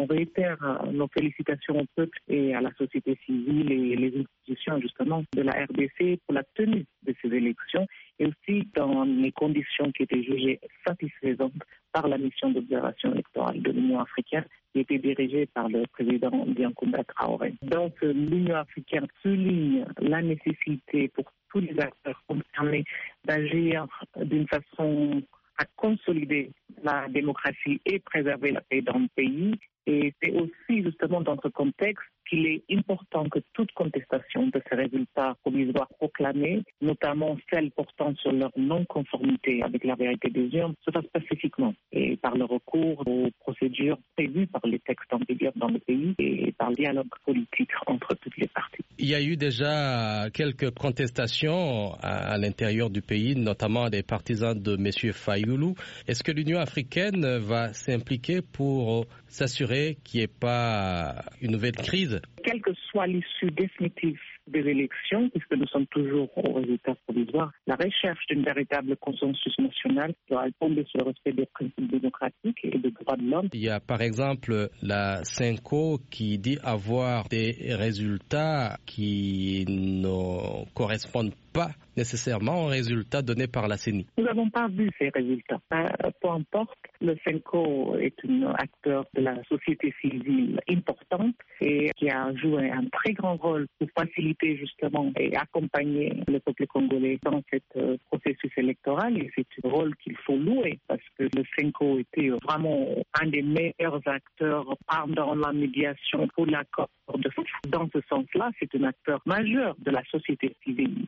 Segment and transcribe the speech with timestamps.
[0.00, 0.56] On réitère
[0.90, 5.52] nos félicitations au peuple et à la société civile et les institutions justement de la
[5.52, 7.86] RDC pour la tenue de ces élections
[8.18, 11.52] et aussi dans les conditions qui étaient jugées satisfaisantes
[11.92, 17.04] par la mission d'observation électorale de l'Union africaine qui était dirigée par le président Biancounda
[17.04, 17.52] Traoré.
[17.60, 22.84] Donc l'Union africaine souligne la nécessité pour tous les acteurs concernés
[23.26, 23.86] d'agir
[24.16, 25.22] d'une façon
[25.60, 26.50] à consolider
[26.82, 29.54] la démocratie et préserver la paix dans le pays.
[29.86, 34.76] Et c'est aussi justement dans ce contexte qu'il est important que toute contestation de ces
[34.76, 40.90] résultats provisoires proclamés, notamment celles portant sur leur non-conformité avec la vérité des urnes, se
[40.92, 45.68] fasse pacifiquement et par le recours aux procédures prévues par les textes en vigueur dans
[45.68, 48.84] le pays et par le dialogue politique entre toutes les parties.
[49.02, 54.74] Il y a eu déjà quelques contestations à, l'intérieur du pays, notamment des partisans de
[54.74, 55.12] M.
[55.14, 55.74] Fayoulou.
[56.06, 62.20] Est-ce que l'Union africaine va s'impliquer pour s'assurer qu'il n'y ait pas une nouvelle crise?
[62.44, 64.20] Quelle que soit l'issue définitive
[64.50, 70.14] des élections, puisque nous sommes toujours au résultat provisoire, la recherche d'une véritable consensus national
[70.30, 73.48] doit tomber sur le respect des principes démocratiques et des droits de l'homme.
[73.52, 81.34] Il y a par exemple la CINCO qui dit avoir des résultats qui ne correspondent
[81.52, 84.06] pas nécessairement aux résultats donnés par la CENI.
[84.16, 85.60] Nous n'avons pas vu ces résultats.
[85.74, 92.10] Euh, peu importe, le CENCO est un acteur de la société civile importante et qui
[92.10, 97.42] a joué un très grand rôle pour faciliter justement et accompagner le peuple congolais dans
[97.52, 99.18] ce euh, processus électoral.
[99.18, 102.86] Et c'est un rôle qu'il faut louer parce que le CENCO était vraiment
[103.20, 107.30] un des meilleurs acteurs pendant la médiation pour l'accord de
[107.68, 111.06] Dans ce sens-là, c'est un acteur majeur de la société civile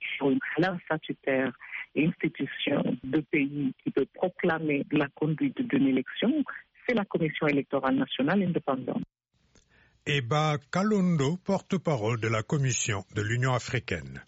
[0.56, 1.53] valeur statutaire
[1.97, 6.42] institution de pays qui peut proclamer la conduite d'une élection,
[6.86, 9.03] c'est la Commission électorale nationale indépendante.
[10.05, 14.25] Eba Kalondo, porte-parole de la Commission de l'Union africaine.